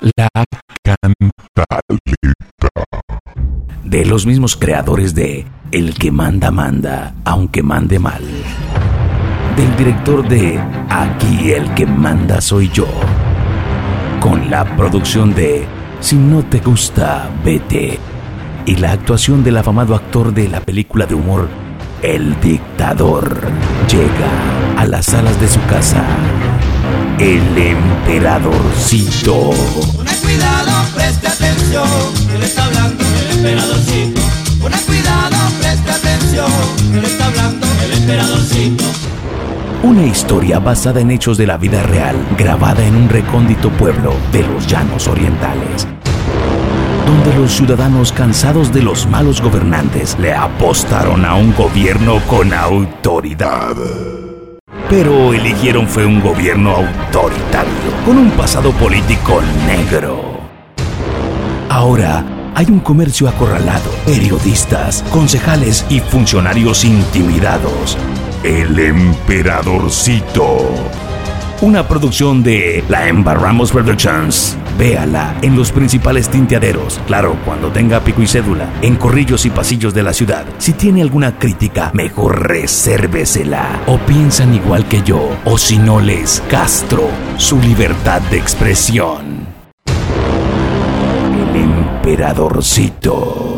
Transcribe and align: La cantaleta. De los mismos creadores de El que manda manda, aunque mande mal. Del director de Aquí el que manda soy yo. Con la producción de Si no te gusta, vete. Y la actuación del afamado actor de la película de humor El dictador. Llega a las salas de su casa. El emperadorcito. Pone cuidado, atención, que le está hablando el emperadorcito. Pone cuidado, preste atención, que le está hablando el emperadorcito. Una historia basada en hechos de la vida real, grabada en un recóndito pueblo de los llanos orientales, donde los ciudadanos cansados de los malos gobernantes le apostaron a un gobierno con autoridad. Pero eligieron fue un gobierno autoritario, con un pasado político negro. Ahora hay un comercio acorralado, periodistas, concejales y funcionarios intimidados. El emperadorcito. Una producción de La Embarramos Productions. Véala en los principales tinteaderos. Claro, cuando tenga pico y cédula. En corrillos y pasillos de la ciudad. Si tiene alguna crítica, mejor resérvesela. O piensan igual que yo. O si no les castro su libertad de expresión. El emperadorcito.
La 0.00 0.28
cantaleta. 0.84 1.18
De 3.84 4.04
los 4.04 4.26
mismos 4.26 4.56
creadores 4.56 5.14
de 5.14 5.46
El 5.72 5.94
que 5.94 6.12
manda 6.12 6.52
manda, 6.52 7.14
aunque 7.24 7.64
mande 7.64 7.98
mal. 7.98 8.22
Del 9.56 9.76
director 9.76 10.28
de 10.28 10.60
Aquí 10.88 11.50
el 11.50 11.74
que 11.74 11.84
manda 11.84 12.40
soy 12.40 12.68
yo. 12.68 12.86
Con 14.20 14.50
la 14.50 14.76
producción 14.76 15.34
de 15.34 15.66
Si 16.00 16.14
no 16.14 16.44
te 16.44 16.60
gusta, 16.60 17.28
vete. 17.44 17.98
Y 18.66 18.76
la 18.76 18.92
actuación 18.92 19.42
del 19.42 19.56
afamado 19.56 19.96
actor 19.96 20.32
de 20.32 20.48
la 20.48 20.60
película 20.60 21.06
de 21.06 21.14
humor 21.14 21.48
El 22.02 22.40
dictador. 22.40 23.40
Llega 23.90 24.80
a 24.80 24.86
las 24.86 25.06
salas 25.06 25.40
de 25.40 25.48
su 25.48 25.60
casa. 25.66 26.04
El 27.20 27.58
emperadorcito. 27.58 29.50
Pone 29.96 30.10
cuidado, 30.22 30.70
atención, 31.26 31.88
que 32.30 32.38
le 32.38 32.46
está 32.46 32.64
hablando 32.66 33.02
el 33.02 33.36
emperadorcito. 33.38 34.20
Pone 34.60 34.76
cuidado, 34.82 35.36
preste 35.58 35.90
atención, 35.90 36.52
que 36.92 37.00
le 37.00 37.06
está 37.08 37.26
hablando 37.26 37.66
el 37.84 37.92
emperadorcito. 37.94 38.84
Una 39.82 40.06
historia 40.06 40.60
basada 40.60 41.00
en 41.00 41.10
hechos 41.10 41.36
de 41.38 41.48
la 41.48 41.56
vida 41.56 41.82
real, 41.82 42.14
grabada 42.38 42.86
en 42.86 42.94
un 42.94 43.08
recóndito 43.08 43.70
pueblo 43.70 44.14
de 44.30 44.44
los 44.44 44.68
llanos 44.68 45.08
orientales, 45.08 45.88
donde 47.04 47.34
los 47.36 47.50
ciudadanos 47.50 48.12
cansados 48.12 48.72
de 48.72 48.82
los 48.82 49.08
malos 49.08 49.42
gobernantes 49.42 50.16
le 50.20 50.34
apostaron 50.34 51.24
a 51.24 51.34
un 51.34 51.52
gobierno 51.52 52.20
con 52.28 52.54
autoridad. 52.54 53.74
Pero 54.90 55.34
eligieron 55.34 55.86
fue 55.86 56.06
un 56.06 56.20
gobierno 56.20 56.70
autoritario, 56.70 57.72
con 58.06 58.16
un 58.16 58.30
pasado 58.30 58.72
político 58.72 59.42
negro. 59.66 60.40
Ahora 61.68 62.24
hay 62.54 62.66
un 62.70 62.80
comercio 62.80 63.28
acorralado, 63.28 63.90
periodistas, 64.06 65.04
concejales 65.10 65.84
y 65.90 66.00
funcionarios 66.00 66.86
intimidados. 66.86 67.98
El 68.42 68.78
emperadorcito. 68.78 70.56
Una 71.60 71.88
producción 71.88 72.44
de 72.44 72.84
La 72.88 73.08
Embarramos 73.08 73.72
Productions. 73.72 74.56
Véala 74.78 75.36
en 75.42 75.56
los 75.56 75.72
principales 75.72 76.28
tinteaderos. 76.28 77.00
Claro, 77.08 77.36
cuando 77.44 77.72
tenga 77.72 77.98
pico 77.98 78.22
y 78.22 78.28
cédula. 78.28 78.68
En 78.80 78.94
corrillos 78.94 79.44
y 79.44 79.50
pasillos 79.50 79.92
de 79.92 80.04
la 80.04 80.12
ciudad. 80.12 80.46
Si 80.58 80.74
tiene 80.74 81.02
alguna 81.02 81.36
crítica, 81.36 81.90
mejor 81.94 82.46
resérvesela. 82.46 83.82
O 83.88 83.98
piensan 83.98 84.54
igual 84.54 84.86
que 84.86 85.02
yo. 85.02 85.30
O 85.44 85.58
si 85.58 85.78
no 85.78 85.98
les 85.98 86.40
castro 86.48 87.08
su 87.38 87.60
libertad 87.60 88.22
de 88.30 88.38
expresión. 88.38 89.48
El 91.42 91.56
emperadorcito. 91.56 93.57